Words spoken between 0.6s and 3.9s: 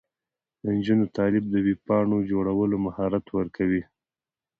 د نجونو تعلیم د ویب پاڼو جوړولو مهارت ورکوي.